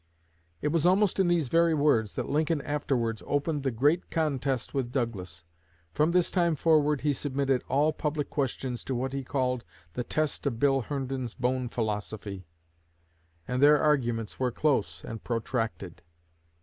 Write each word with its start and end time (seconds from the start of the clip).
It 0.63 0.69
was 0.69 0.83
almost 0.83 1.19
in 1.19 1.27
these 1.27 1.47
very 1.47 1.75
words 1.75 2.15
that 2.15 2.27
Lincoln 2.27 2.59
afterwards 2.63 3.21
opened 3.27 3.61
the 3.61 3.69
great 3.69 4.09
contest 4.09 4.73
with 4.73 4.91
Douglas. 4.91 5.43
From 5.93 6.09
this 6.09 6.31
time 6.31 6.55
forward 6.55 7.01
he 7.01 7.13
submitted 7.13 7.61
all 7.69 7.93
public 7.93 8.31
questions 8.31 8.83
to 8.85 8.95
what 8.95 9.13
he 9.13 9.23
called 9.23 9.63
'the 9.93 10.05
test 10.05 10.47
of 10.47 10.57
Bill 10.57 10.81
Herndon's 10.81 11.35
bone 11.35 11.69
philosophy'; 11.69 12.47
and 13.47 13.61
their 13.61 13.79
arguments 13.79 14.39
were 14.39 14.49
close 14.49 15.03
and 15.05 15.23
protracted." 15.23 16.01